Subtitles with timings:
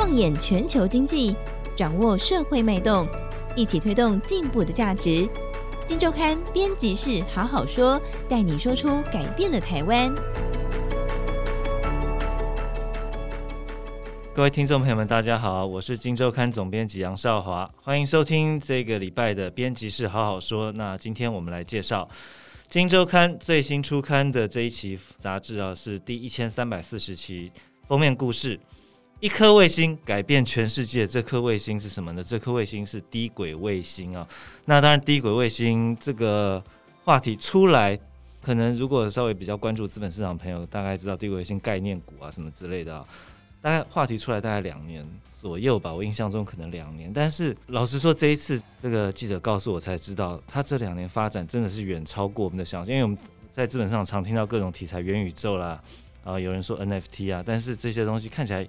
[0.00, 1.36] 放眼全球经济，
[1.76, 3.06] 掌握社会脉动，
[3.54, 5.28] 一起推动进步的价值。
[5.86, 10.10] 金周刊编辑室好好说，带你说出改变的台湾。
[14.32, 20.72] 各位听众朋友们，大家好，我是金周刊总编辑杨少华，欢迎收听这个礼拜的编辑室好好说。
[20.72, 22.08] 那今天我们来介绍
[22.70, 27.52] 金周刊最新出刊的这一期杂志啊，是第一千三百四十期，
[27.86, 28.58] 封面故事。
[29.20, 32.24] 一颗卫星改变全世界，这颗卫星是什么呢？
[32.24, 34.26] 这颗卫星是低轨卫星啊。
[34.64, 36.62] 那当然，低轨卫星这个
[37.04, 37.98] 话题出来，
[38.42, 43.06] 可能如果稍微比较关注资本市场朋友，大概知道低轨卫星概念股啊什么之类的啊。
[43.60, 45.06] 大概话题出来大概两年
[45.38, 47.12] 左右吧，我印象中可能两年。
[47.12, 52.94] 但是老实说，这一次这个记者告诉我才知道，他这两年发展真的是远超过我们的想象。
[52.94, 53.18] 因为我们
[53.52, 55.78] 在资本上常听到各种题材，元宇宙啦，
[56.24, 58.66] 啊，有人说 NFT 啊，但是这些东西看起来。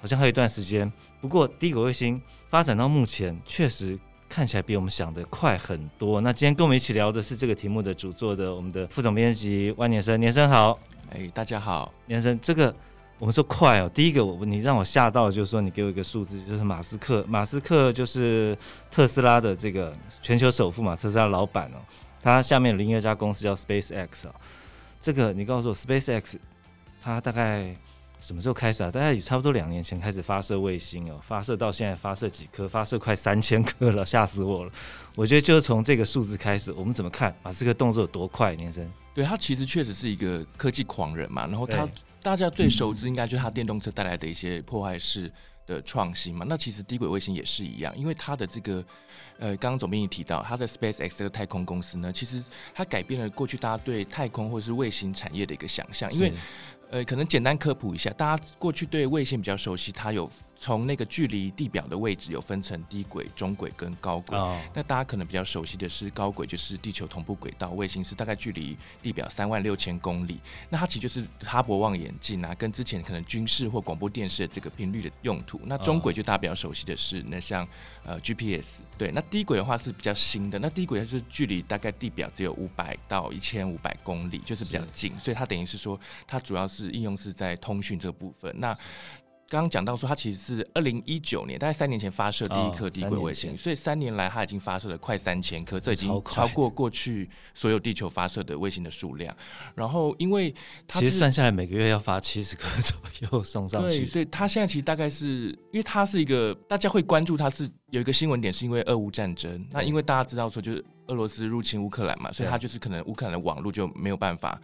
[0.00, 0.90] 好像还有一段时间，
[1.20, 3.98] 不过低轨卫星发展到目前，确实
[4.28, 6.20] 看起来比我们想的快很多。
[6.22, 10.78] 那今天跟我们一起聊的是这个题目的主作的我们的副总编辑万年生，年生好，
[11.10, 12.74] 哎，大家好，年生，这个
[13.18, 18.56] 我们说快哦，第一个我你让我吓到，就是说你给我一个数字，就是马斯克，马斯克就是
[18.90, 21.78] 特斯拉的这个全球首富嘛，特斯拉老板哦，
[22.22, 24.34] 他下面有另一家公司叫 SpaceX 哦，
[24.98, 26.36] 这个你告诉我 SpaceX，
[27.02, 27.76] 他大概。
[28.20, 28.90] 什么时候开始啊？
[28.90, 32.68] 大概也差不多两年前开始发射卫星哦，发射到现在发射几颗？
[32.68, 34.72] 发射快三千颗了，吓死我了！
[35.16, 37.50] 我觉得就是从这个数字开始，我们怎么看啊？
[37.50, 38.54] 这个动作有多快？
[38.56, 41.46] 年生，对他其实确实是一个科技狂人嘛。
[41.46, 41.88] 然后他
[42.22, 45.32] 大家最熟知应该就是他电动车带来的一些破坏式
[45.66, 46.44] 的创新嘛。
[46.46, 48.84] 那其实低轨卫星也是一样，因为他的这个
[49.38, 52.42] 呃，刚刚总编辑提到他的 SpaceX 这个太空公司呢，其实
[52.74, 56.32] 它改变了过去大家对太空或者是卫星产业的一个想象，因为。
[56.90, 60.28] 呃，可能简单科普一下，大家过去对卫星比较熟悉，它有。
[60.62, 64.38] 从那个距离地表的位置有分成低轨、中轨跟高轨。
[64.38, 64.54] Oh.
[64.74, 70.38] 那大家可能比较熟悉的是高轨，就是地球同步轨道卫星，是大概距离地表三万六千公里。
[70.68, 75.58] 那它其实就是哈勃望远镜啊，跟之前可能军事或广播电视的这个频率的用途。
[75.64, 77.66] 那中轨就大家比较熟悉的是，那像
[78.04, 78.82] 呃 GPS。
[78.98, 80.58] 对，那低轨的话是比较新的。
[80.58, 85.18] 那低轨它就是距离大概地表只有五百到一千五百公里，就是比较近。
[85.18, 88.54] 所以它等于是说，它主要是应用是在通讯这部分。
[88.58, 88.76] 那
[89.50, 99.36] 刚刚讲到说，它其实是二零一九年，大概三年前发射第一颗低轨卫星，哦，所以三年来它已经发射了快三千颗，这已经超过过去所有地球发射的卫星的数量。
[99.74, 100.54] 然后，因为
[100.86, 109.66] 它其实算下来每个月要发七十颗左右 送上去，对，所以它现在其实大概是因为它是一个大家会关注，它是有一个新闻点，是因为俄乌战争。
[109.72, 114.60] 那因为大家知道说，就是俄罗斯入侵乌克兰嘛，所以它就是可能乌克兰的网络就没有办法。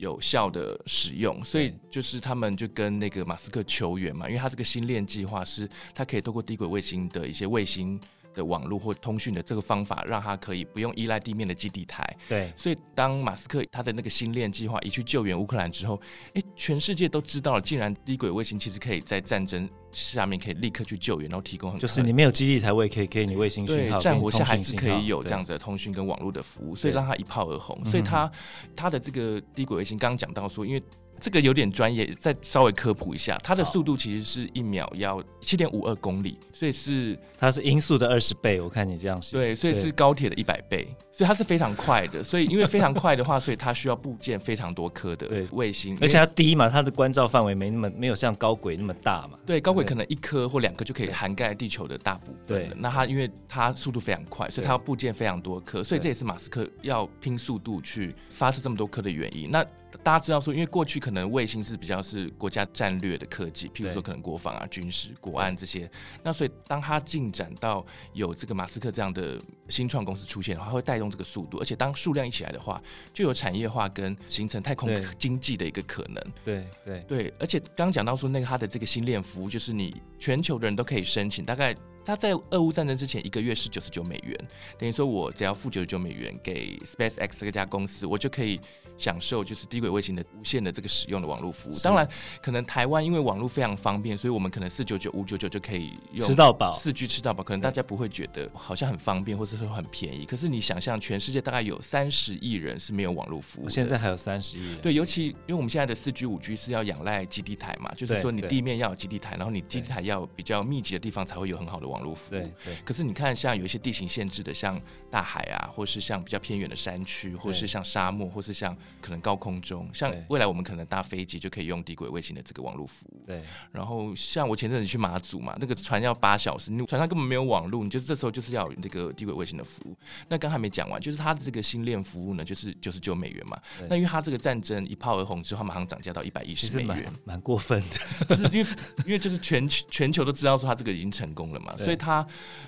[0.00, 8.00] 有效的使用，所以就是他们就跟那个马斯克求援嘛，因为他这个星链计划是，他可以透过低轨卫星的一些卫星
[8.34, 12.04] 的网络或通讯的这个方法，让他可以不用依赖地面的基地台。
[12.28, 16.00] 对，所以当马斯克他的那个星链计划一去救援乌克兰之后，
[16.34, 27.84] 诶、欸，全世界都知道了，竟然低轨卫星其实可以在战争下面可以立刻去救援，然后提供很就是你没有基地台，我也可以给你卫星讯号，对，战火下还是可以有这样子的通讯跟网络的服务，所以让他一炮而红。
[27.84, 28.30] 所以他
[28.76, 30.82] 他的这个低轨卫星刚刚讲到说，因为。
[31.20, 38.60] 这个有点专业，再稍微科普一下，它的速度其实是一秒要七点五二公里，所以是它是音速的二十倍。
[38.60, 42.24] 我看你这样写，对，所以是高铁的一百倍，所以它是非常快的。
[42.24, 49.38] 所以因为非常快的话，所以它需要部件非常多颗的卫星，而且它低嘛，它的关照范围没那么没有像高轨那么大嘛。
[49.44, 52.36] 对，高轨可能一颗或两颗就可以涵盖地球的大部分。
[52.46, 59.50] 对，那它因为它速度非常快，所以它要部件非常多颗，所以这也是马斯克要拼速度去发射这么多颗的原因。
[59.50, 59.64] 那
[60.02, 65.90] 大家知道说，因为过去可能卫星是比较是国家战略的科技，譬如说可能国防啊、军事、国安这些。
[66.22, 71.58] 那所以当它进展到有这个马斯克这样的新创公司出现的话，会带动这个速度。
[71.58, 76.24] 而且当数量一起来的话，就有产业化跟形成太空经济的一个可能。
[76.44, 81.76] 对对对，而且刚刚讲到说，那个它的这个星链服务，就是你全球的人都可以申请，大概。
[82.02, 84.48] 他在俄乌战争之前一个月是九十九美元，
[84.78, 88.58] 等于说我只要付九十九美元给 SpaceX 这家公司，我就可以
[89.00, 91.78] 享受就是低轨卫星的无线的这个使用的网络服务。
[91.82, 92.06] 当然，
[92.42, 97.42] 可能台湾因为网络非常方便，所以我们可能四九九五九九就可以用吃到饱，四 G 吃到饱。
[97.42, 100.26] 可能大家不会觉得好像很方便，或者说很便宜。
[100.26, 104.76] 可是你想象，全世界大概有三十亿人是没有网络服务，现在还有三十亿。
[104.82, 112.38] 对，尤其因为我们现在的四 G 五 G 是要仰赖基地台嘛，就是说你地面要有基地台，然后你基地台要比较密集的地方才会有很好的网络服务。
[112.38, 112.76] 对对。
[112.84, 114.78] 可是你看，像有一些地形限制的，像
[115.10, 123.24] 大海啊，或是像比较偏远的山区，或是像沙漠，或是像可能高空中，像未来我们可能搭飞机就可以用低轨卫星的这个网络服务。
[123.26, 123.42] 对。
[123.72, 129.96] 然后像我前阵子去马祖嘛，那个船要八小时，你船上根本没有网络，你就是这时候就是要有这个低轨卫星的服务。
[130.28, 133.60] 那刚还没讲完，就是它的这个星链服务呢，就是九十九美元嘛。
[133.88, 138.26] 那因为它这个战争一炮而红之后，马上涨价到一百一十美元，蛮过分的。
[138.36, 138.70] 就是因为
[139.06, 142.26] 因为就是全球全球都知道说它这个已经成功了嘛，所以它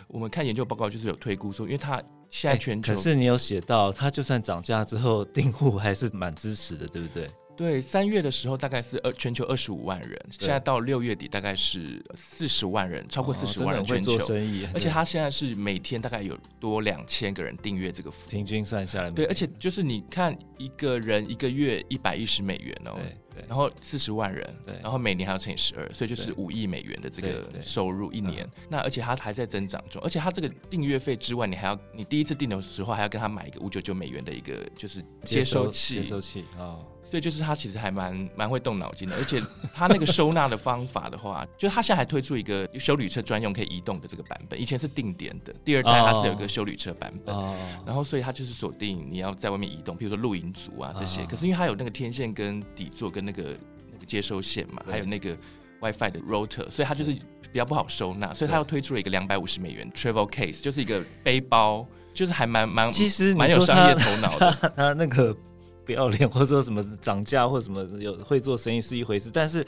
[0.09, 2.03] 我们看研究报告就是有推估说，因为它。
[2.33, 7.31] 现在全、可是你有写到，它就算涨价之后，订户还是蛮支持的，对不对？
[7.57, 14.15] 对，三月的时候大概是二全球二十五万人，现在到六月底大概是四十万人，超过四十万人全球。
[14.15, 19.11] 哦、做生意，而且他现在是每天大概有多两千个人订阅这个服务，平均算下来。
[19.11, 22.99] 对，而且就是你看一个人一个月一百一十美元哦。
[23.49, 28.47] 然后四十万人，对，然后每年还要乘以十二，所以就是五亿美元的这个收入一年。
[28.69, 36.85] 那而且它还在增长中，而且它这个订阅费之外，你还要你第一次订的时候还要跟他买一个五九九美元的一个就是接收器，接收器哦。
[37.13, 39.39] 所以就是他其实还蛮蛮会动脑筋的，而且
[39.75, 47.55] 他那个收纳的方法的话，就是他现在还推出一个修旅车专用可以移动的这个版本，以前是定点的，第二代它是有一个修旅车版本，哦、
[47.85, 53.55] 然后所以它就是锁定你要在外面移动，比如说露营族啊这些，哦、可是因为它有那个天线跟底座跟那个
[53.93, 55.37] 那个接收线嘛，还有那个
[55.83, 65.37] WiFi 的 router，所以它就是比较不好收纳，所以它又推出了一个两百五十美元 travel case，就是一个背包，就是还蛮蛮其实蛮有商业头脑的， 他，他那个。
[65.85, 69.65] 不要脸， 或者说什么涨价或者什么有会做生意是一回事，但是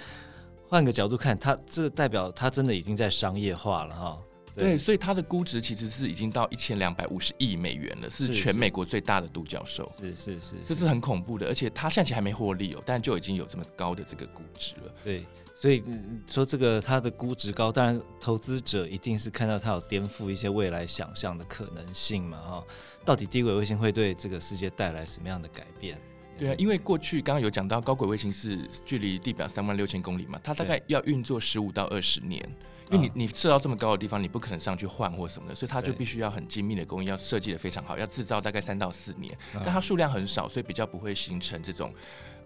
[0.69, 4.19] 换个角度看，它这代表它真的已经在商业化了哈。
[4.55, 9.91] 对，对，所以它的估值其实是已经到一千两百五十亿美元了，是全美国最大的独角兽。
[9.99, 14.95] 是是是，这是很恐怖的，而且它现在还没获利哦，但就已经有这么高的这个估值了。
[15.03, 15.25] 对。
[15.65, 15.83] 所以
[16.27, 22.65] 说这个它的估值高，当然投资者一定是看到它有颠覆一些未来想象的可能性嘛，哈。
[23.03, 25.99] 到底低轨卫星会对这个世界带来什么样的改变？
[26.37, 32.47] 对啊，因为过去刚刚有讲到高轨卫星是距离地表三万六千公里嘛，它大概要运作十五到二十年。
[32.91, 39.35] 因为你你设到这么高的地方，你不可能上去换或什么的，所以它就必须要很精密的工艺，要设计的非常好，要制造大概三到四年。
[39.55, 41.91] 但它数量很少，所以比较不会形成这种。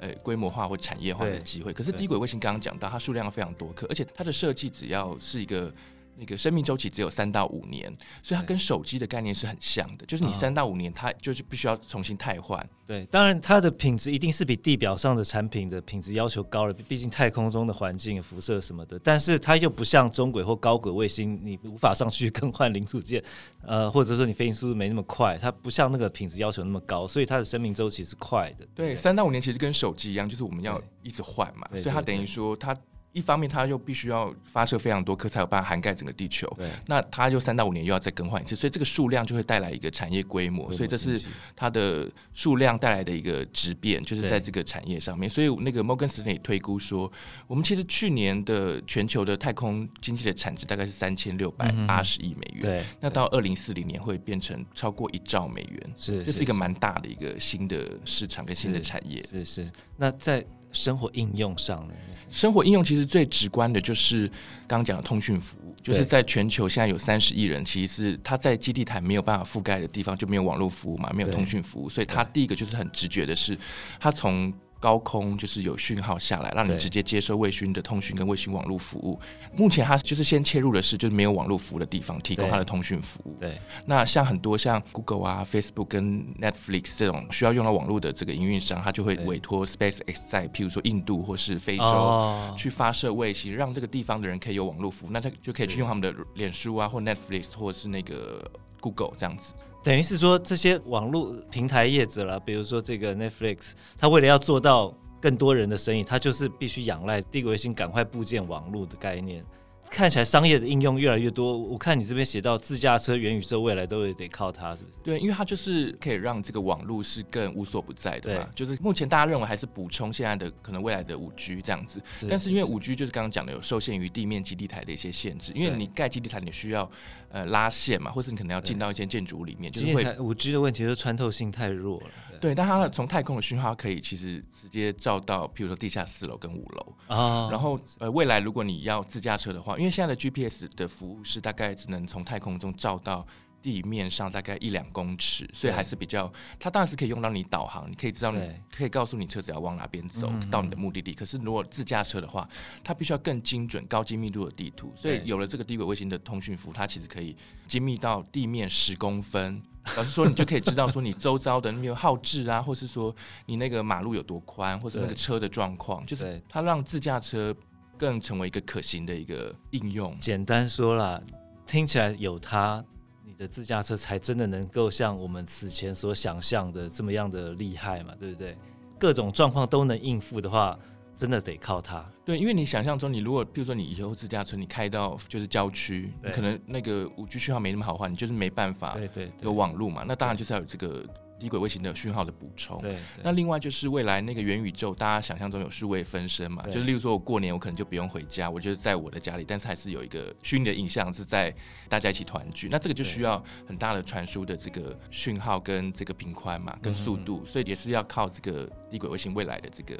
[0.00, 1.72] 呃，规模化或产业化的机会。
[1.72, 5.72] 可是低轨卫星刚刚讲到，它数量非常多颗，而且它的设计只要是一个
[6.18, 7.92] 那个生命周期只有三到五年，
[8.22, 12.68] 所以它跟手机的概念是很像的，就是你三到五年它就是必须要重新汰换。
[12.86, 18.98] 对，当然它的品质一定是比地表上的产品的品质要求高了，毕竟太空中的环境、辐射什么的。
[19.00, 23.22] 但是它又不像中轨或高轨卫星，你无法上去 更换零组件，
[23.62, 28.66] 呃，或者说你飞行速度没那么快，它不像那个品质要求那么高，所以它的生命周期是快的。
[28.74, 32.74] 对，三到五年其实跟手机一样，就是我们要一直换嘛，所以它等于说它。
[33.12, 36.46] 一方面，它又必须要发射非常多颗才有办法涵盖整个地球。
[36.56, 40.70] 对，那它就三到五年又要再更换一次，所以这个数量就会带来一个产业规模。
[40.70, 41.20] 所以这是
[41.56, 45.28] 它的数量带来的一个质变，就是在这个产业上面。
[45.28, 47.10] 所以那个摩根斯坦利推估说，
[47.46, 52.62] 我们其实去年的全球的太空经济的产值大概是三千六百八十亿美元。
[52.62, 55.94] 对，那到二零四零年会变成超过一兆美元。
[55.96, 59.22] 是，这是一个蛮大的一个新的市场跟新的产业。
[59.22, 60.46] 是是，那在。
[60.72, 61.94] 生活应用上呢，
[62.30, 64.28] 生活应用其实最直观的就是
[64.66, 73.58] 刚刚讲的通讯服务，就是在全球现在有三十亿人，其实是他在基地台没有办法覆盖的地方就没有网络服务嘛，没有通讯服务，所以他第一个就是很直觉的是，
[73.98, 79.18] 他从高空就是有讯号下来，让你直接接收卫星的通讯跟卫星网络服务。
[79.56, 83.36] 目前它就是先切入的是就是没有网络服务的地方，提供它的通讯服务。
[83.40, 98.48] 对，那像很多像 Google 啊、Facebook 跟 Netflix 这种需要用到网络的这个营运商，它就会委托 SpaceX 在譬如说印度或是非洲去发射卫星，让这个地方的人可以有网络服务，那他就可以去用他们的脸书啊或 Netflix 或是那个
[98.80, 99.54] Google 这样子。
[99.82, 109.44] 等于是说，这些网络平台业者啦，比如说这个 Netflix，他为了要做到更多人的生意，他就是必须仰赖帝国卫星赶快部件网络的概念。
[109.90, 114.96] 看起来商业的应用越来越多，我看你这边写到自驾车、元宇宙，未来都得靠它，是不是？
[115.02, 118.48] 对，因为它就是可以让这个网络是更无所不在的嘛。
[118.54, 126.90] 就是目前大家认为还是补充现在的可能未来的五 G 这样子，是但是因为五 G 就是刚刚讲的有受限于地面基地台的一些限制，因为你盖基地台你需要
[127.30, 132.06] 呃拉线嘛，或是你可能要进到一些建筑里面，就是会五 G 的问题就是穿透性太弱了。
[132.40, 137.48] 对，但它从太空的讯号可以其实直接照到，譬如说地下四楼跟五楼啊。
[137.50, 143.26] 然后呃，未来如果你要自驾车的话，因为现在的 GPS 的服务是大概只能从太空中照到
[143.60, 151.12] 地面上大概一两公尺，所以还是比较，它当然是可以用到你导航，你可以知道你可以告诉你车子要往哪边走到你的目的地。
[151.12, 152.48] 可是如果自驾车的话，
[152.84, 154.92] 它必须要更精准、高精密度的地图。
[154.94, 159.60] 所以有了这个低轨卫星的通讯服务，它其实可以精密到地面十公分，
[159.96, 163.14] 老实说，你就可以知道说你周遭的那边号志啊，或是说
[163.46, 167.54] 你那个马路有多宽，或者那个车的状况，就是它让自驾车
[167.98, 170.16] 更成为一个可行的一个应用。
[170.20, 171.20] 简单说啦，
[171.66, 172.82] 听起来有它。
[173.24, 178.56] 你的自驾车才真的能够像我们此前所想象的这么样的厉害嘛，对不对？
[178.98, 180.78] 各种状况都能应付的话，
[181.14, 182.02] 真的得靠它。
[182.24, 190.04] 对，因为你想象中，你如果比如说你以后自驾车，你开到就是郊区，可能那个五 G 信号没那么好的话，你就是没办法对对有网络嘛。
[190.08, 191.04] 那当然就是要有这个。
[191.38, 196.62] 低轨卫星的讯号的补充，对，那另外就是未来那个元宇宙，大家想象中有数位分身嘛？
[196.66, 201.54] 就是例如说我过年我可能就不用回家，我就是在我的家里，但是还是有一个虚拟的影像是在
[201.88, 202.68] 大家一起团聚。
[202.70, 209.96] 那这个就需要很大的传输的这个讯号跟这个频宽嘛，跟速度，所以也是要靠这个低轨卫星未来的这个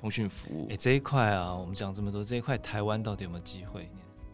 [0.00, 0.66] 通讯服务。
[0.66, 3.88] 哎、欸，这一块啊，我们讲这么多，这一块台湾到底有没有机会？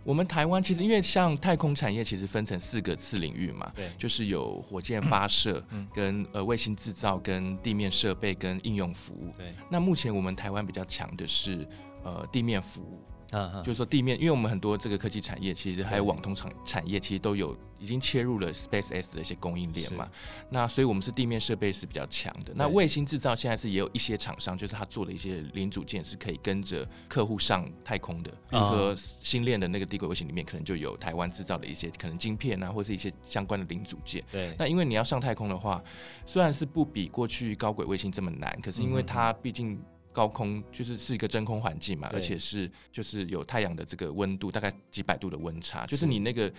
[0.08, 5.62] 我们台湾其实因为像太空产业，其实分成四个次领域嘛，对，就是有火箭发射、
[5.94, 9.30] 跟呃卫星制造、跟地面设备、跟应用服务。
[9.36, 11.68] 对，那目前我们台湾比较强的是
[12.02, 13.02] 呃地面服务。
[13.32, 20.08] 嗯，就是说地面，因为我们很多这个科技产业，其实还有网通产产业，其实都有已经切入了 SpaceX 的一些供应链嘛。
[20.48, 22.52] 那所以我们是地面设备是比较强的。
[22.56, 28.30] 那卫星制造现在是也有一些厂商，就是他做的一些零组件是可以跟着客户上太空的。
[28.48, 34.24] 比如说星链的那个低轨卫星里面，可能就有台湾制造的一些可能晶片啊，或是一些相关的零组件。
[34.32, 34.54] 对。
[34.58, 35.82] 那因为你要上太空的话，
[36.24, 39.78] 虽然是不比过去高轨卫星这么难，可是因为它毕竟。
[40.12, 46.52] 高空就是是一个真空环境嘛，而且是就是有太阳的这个温度，大概几百度的温差，就是你那个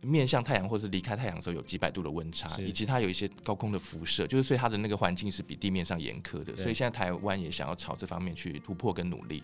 [0.00, 9.42] 面向太阳或是离开太阳的时候有几百度的温差，以及它有一些高空的辐射，就是所以它的那个环境是比地面上严苛的，所以现在台湾也想要朝这方面去突破跟努力。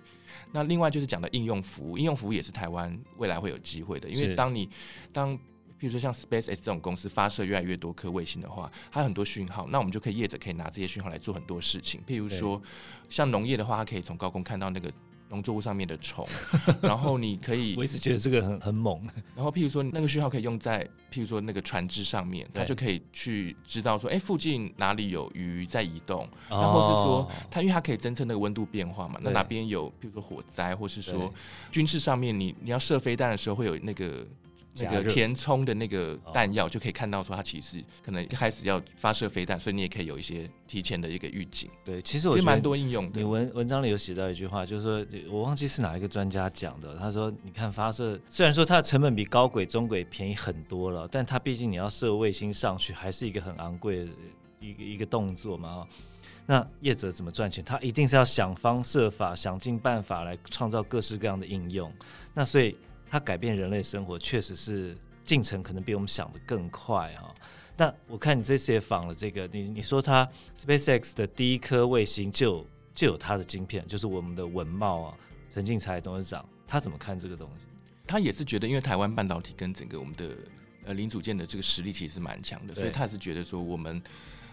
[0.53, 4.69] 那另外就是讲的应用服务，应用服务也是台湾未来会有机会的，因为当你
[5.13, 5.39] 当。
[5.85, 12.01] 比如说像 SpaceX 这种公司发射越来越多颗卫星的话，它有很多讯号，那我们就可以业者可以拿这些讯号来做很多事情。
[12.07, 12.63] 譬如说，
[13.11, 14.91] 像农业的话，它可以从高空看到那个
[15.29, 16.27] 农作物上面的虫，
[16.81, 18.99] 然后你可以，我一直觉得这个很很猛。
[19.37, 31.31] 然后譬如说那个讯号可以用在譬如说那个船只上面，它就可以去知道说，哎，附近哪里有鱼在移动，然后是说它因为它可以侦测那个温度变化嘛，那哪边有譬如说火灾，或是说
[31.71, 34.27] 军事上面你你要射飞弹的时候会有那个。
[34.77, 41.71] 那个填充的那个弹药就可以看到说它其实可能一开始要发射飞弹，所以你也可以有一些提前的一个预警。
[41.85, 43.21] 对，其实我觉得蛮多应用的。
[43.21, 54.11] 你文文章里有写到一句话，就是说我忘记是哪一个专家讲的，他说你看发射虽然说它的成本比高轨、中轨便宜很多了，但它毕竟你要射卫星上去，还是一个很昂贵的
[54.59, 55.87] 一个一个动作嘛。
[56.47, 57.65] 那业者怎么赚钱？
[57.65, 61.93] 他一定是要想方设法、想尽办法来创造各式各样的应用。
[62.35, 62.77] 那所以。
[63.15, 67.33] 它改变人类生活，确实是进程可能比我们想的更快哈。
[67.77, 75.19] 那我看你这次也访了这个，你你说它 SpaceX 的第一颗卫星就就有它的晶片，就是我们的文茂啊，
[75.49, 77.67] 陈进才董事长，他怎么看这个东西？
[78.05, 80.31] 他也是觉得，因为台湾半导体跟整个我们的
[80.85, 84.03] 呃零组件的这个实力其实是蛮强的，所以他也是觉得说我们。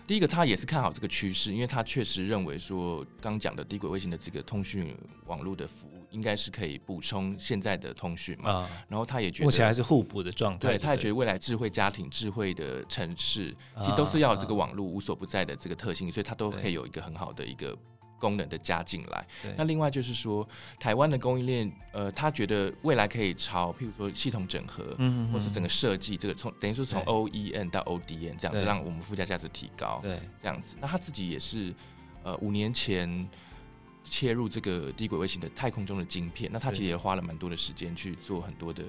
[0.05, 8.69] 第一个，他也是看好这个趋势，因为他确实认为说，刚讲的低轨卫星的这个通讯网络的服务，应该是可以补充现在的通讯嘛。
[8.87, 10.69] 然后他也觉得目前还是互补的状态。
[10.69, 17.75] 对，他也觉得未来智慧家庭、智慧的城市，其实都是要这个网络无所不在的这个特性，所以它都可以有一个很好的一个。
[18.19, 19.25] 功能的加进来，
[19.57, 20.47] 那另外就是说，
[20.79, 30.75] 台湾的供应链，呃，他觉得未来可以朝，譬如说系统整合，嗯，或是整个设计，这个从等于说从 O E N 到 O D N 这样子，让我们附加价值提高，对，这样子。
[30.79, 31.73] 那他自己也是，
[32.21, 33.27] 呃，五年前
[34.03, 38.83] 切入这个低轨卫星的太空中的晶片，那他其实也花了蛮多的时间去做很多的。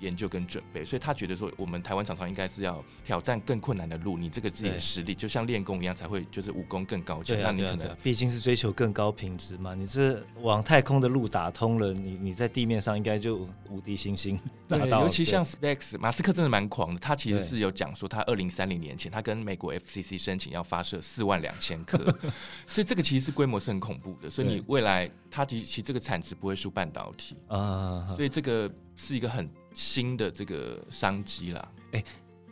[0.00, 4.18] 研究跟准备，所以他觉得说，我们台湾厂商应该是要挑战更困难的路。
[4.18, 7.40] 你这个自己的实力，就像练功一样，才会就是武功更高强。
[7.40, 9.74] 那你可能毕竟是追求更高品质嘛。
[9.74, 14.38] 你这往太空的路打通了，你你在地面上应该就无敌星星。
[14.68, 17.00] 对，尤其像 SpaceX，马斯克真的蛮狂的。
[17.00, 21.98] 他其实是有讲说，他二零三零年前，他跟美国 FCC 申请要发射四万两千颗，
[22.68, 24.30] 所以这个其实是规模是很恐怖的。
[24.30, 28.08] 所以你未来，他其实这个产值不会输半导体啊。
[28.14, 29.50] 所以这个是一个很。
[29.72, 32.04] 新的这个商机啦，哎、欸，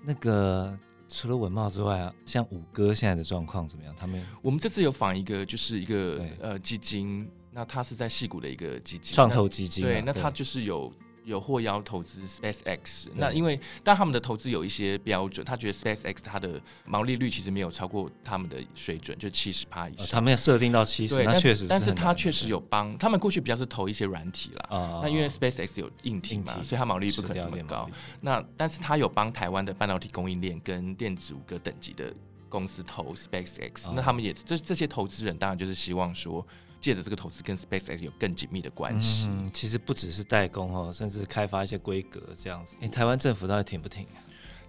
[0.04, 0.78] 那个
[1.08, 3.92] 除了文茂之外啊，像五哥现在的状况怎么样？
[3.98, 10.92] 他们我们这次有访一个，就是一个呃基金，那他是在戏谷的一个基金，创投基金、啊，对，那他就是有
[11.28, 20.06] 有获邀投资 SpaceX，那因为但他们的投资有一些标准，他觉得 SpaceX 它的毛利率其实没有超过他们的水准，就七十趴以上。
[20.06, 27.90] 他们要设定到七十，那确实是，但是他确实有帮他们过去比较是投一些软体啦，啊，那因为 SpaceX 有硬体嘛，所以它毛利率不可能这么高。
[28.23, 32.11] 那但是他有帮台湾的半导体供应链跟电子五个等级的
[32.49, 36.47] 公司投 SpaceX，那他们也这这些投资人当然就是希望说。
[36.80, 39.26] 借着这个投资跟 SpaceX 有更紧密的关系。
[39.28, 42.76] 嗯，其实不只是代工哦，甚至开发一些规格这样子。
[42.80, 44.18] 哎，台湾政府到底挺不挺啊？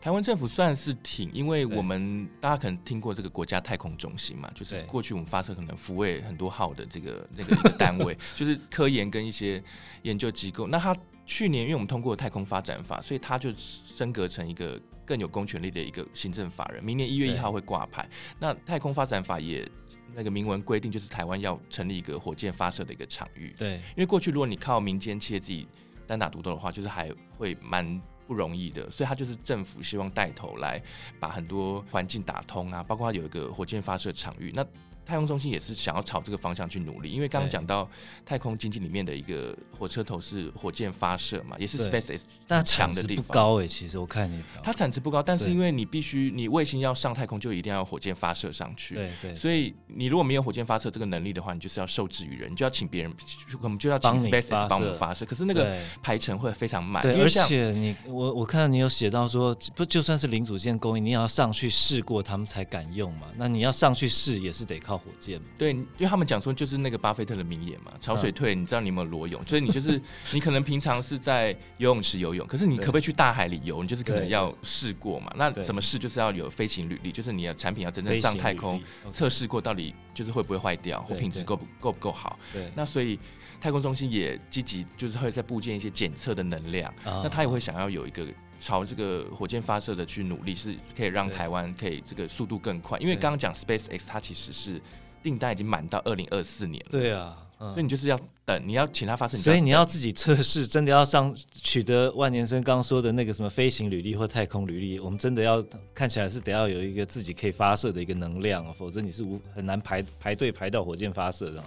[0.02, 9.62] 台湾政府算是挺，因为我们大家可能听过这个国家太空中心嘛，就是过去我们发射可能福卫很多号的这个那个一个单位， 就是科研跟一些
[10.04, 10.68] 研究机构。
[10.68, 16.84] 那他去年因为我们通过太空发展法，所以他就升格成一个更有公权力的一个行政法人。
[16.84, 18.08] 明年一月一号会挂牌。
[18.40, 19.68] 那太空发展法也。
[20.16, 23.54] 那个明文规定就是台湾要成立一个火箭发射的一个场域。
[23.56, 25.68] 对，因为过去如果你靠民间企业自己
[26.08, 28.90] 单打独斗的话，就是还会蛮不容易的。
[28.90, 30.82] 所以他就是政府希望带头来
[31.20, 34.52] 把很多环境打通啊，包括有一个火箭发射场域。
[34.54, 34.66] 那
[35.06, 37.90] 太空中心也是想要朝这个方向去努力，因为刚刚讲到
[38.26, 42.20] 太空经济里面的一个火车头是火箭发射嘛，也是 SpaceX
[42.64, 43.26] 强的地方。
[43.26, 48.96] 不高诶、欸，其实我看你它产值不高，但是因为你必须你卫星要上太空，就一定要火箭发射上去。
[48.96, 49.36] 对对。
[49.36, 53.14] 所以你如果没有火箭发射这个能力的话，你就是要受制于人，你就要请别人，
[53.62, 55.26] 我们就要请 SpaceX 帮我们发射。
[55.26, 57.02] 可是那个排程会非常慢。
[57.02, 63.28] 对，而且你我我看到你有写到说，不就算是零组件供应，你也要上去试过，他们才敢用嘛。
[63.38, 65.48] 那你要上去试也是得靠火箭嘛。
[65.58, 65.72] 对。
[65.72, 69.42] 因为他们讲说，就是那个巴菲特的名言嘛，潮水退，你知道你有没有裸泳？
[69.48, 70.02] 所以你就是
[70.34, 73.82] 你可能平常是在游泳池游泳，可是你可不可以去大海里游？
[73.82, 75.34] 你就是可能要试过嘛。
[75.38, 75.98] 那怎么试？
[75.98, 82.38] 就是要有飞行履历，就是你的产品要真正上太空测试过，到底就是会不会坏掉，或品质够不够不够好。
[82.54, 83.20] 对，那所以
[83.60, 86.94] 太空中心也积极，就是会在部件一些检测的能量。
[87.06, 88.26] 那他也会想要有一个
[88.60, 93.00] 朝这个火箭发射的去努力，是可以让台湾可以这个速度更快。
[93.00, 94.82] 因为刚刚讲 SpaceX，它其实是。
[95.22, 96.92] 订单已经满到二零二四年了。
[96.92, 105.62] 对啊，嗯、所以你就是要等，你要请他发射，所以你要自己测试，真的要上取得万年生刚刚说的那个什么飞行履历或太空履历，我们真的要
[105.94, 111.62] 看起来是得要有一个自己可以发射的一个能量，否则你是无很难排排队排到火箭发射的。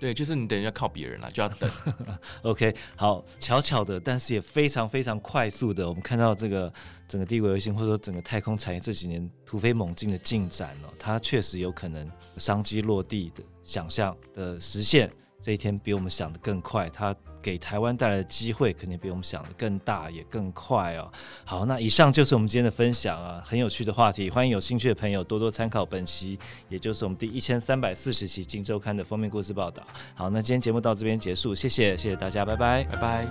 [0.00, 1.70] 对，就是你等一下靠别人了，就要等。
[2.42, 6.72] OK，好，巧巧的，但是也非常非常快速的，我们看到这个
[7.06, 15.10] 整个低轨卫星或者说整个太空产业这几年突飞猛进的进展哦，它确实有可能商机落地的想象的实现。
[15.42, 21.10] 这一天比我们想的更快，它给台湾带来的机会肯定比我们想的更大，也更快哦。
[21.44, 29.82] 好，那以上就是我们今天的分享啊，很有趣的话题，欢迎有兴趣的朋友多多参考本期，也就是我们第一千三百四十期《金周刊》的封面故事报道。
[30.14, 33.26] 好，那今天节目到这边结束，谢谢，谢谢大家，拜拜，拜拜。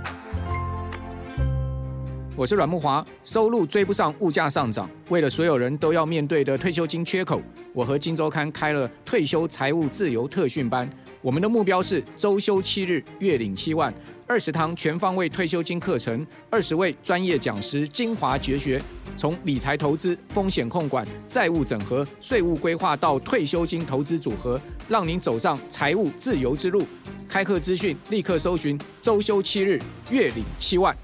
[2.35, 7.39] 我是阮木华，收入追不上物价上涨，为了所有人都要面对的退休金缺口，
[7.73, 10.89] 我和《金周刊》开了退休财务自由特训班。
[11.21, 13.93] 我们的目标是周休七日，月领七万，
[14.25, 18.81] 二十堂全方位退休金课程，二十位专业讲师精华绝学，
[19.17, 26.85] 从理财投资、风险控管、债务整合、税务规划到退休金投资组合，让您走上财务自由之路。
[27.27, 29.77] 开课资讯立刻搜寻周休七日，
[30.09, 30.95] 月领七万。